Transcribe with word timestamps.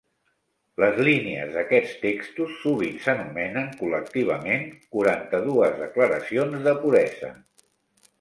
Les 0.83 0.95
línies 1.07 1.51
d'aquests 1.57 1.91
textos 2.05 2.55
sovint 2.61 2.95
s'anomenen 3.03 3.67
col·lectivament 3.81 4.65
"quaranta-dues 4.97 5.77
declaracions 5.83 6.65
de 6.69 6.75
puresa". 6.87 7.31